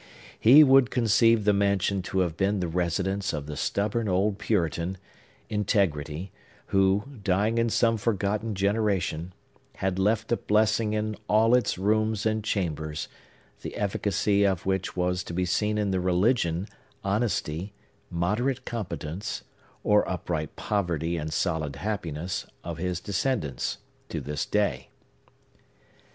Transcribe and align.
He 0.39 0.63
would 0.63 0.89
conceive 0.89 1.45
the 1.45 1.53
mansion 1.53 2.01
to 2.09 2.21
have 2.21 2.35
been 2.35 2.59
the 2.59 2.67
residence 2.67 3.33
of 3.33 3.45
the 3.45 3.55
stubborn 3.55 4.09
old 4.09 4.39
Puritan, 4.39 4.97
Integrity, 5.47 6.31
who, 6.73 7.03
dying 7.21 7.59
in 7.59 7.69
some 7.69 7.97
forgotten 7.97 8.55
generation, 8.55 9.31
had 9.75 9.99
left 9.99 10.31
a 10.31 10.37
blessing 10.37 10.93
in 10.93 11.17
all 11.29 11.53
its 11.53 11.77
rooms 11.77 12.25
and 12.25 12.43
chambers, 12.43 13.09
the 13.61 13.75
efficacy 13.75 14.43
of 14.43 14.65
which 14.65 14.95
was 14.97 15.23
to 15.23 15.33
be 15.35 15.45
seen 15.45 15.77
in 15.77 15.91
the 15.91 15.99
religion, 15.99 16.67
honesty, 17.03 17.71
moderate 18.09 18.65
competence, 18.65 19.43
or 19.83 20.09
upright 20.09 20.55
poverty 20.55 21.15
and 21.15 21.31
solid 21.31 21.75
happiness, 21.75 22.47
of 22.63 22.79
his 22.79 22.99
descendants, 22.99 23.77
to 24.09 24.19
this 24.19 24.47
day. 24.47 24.89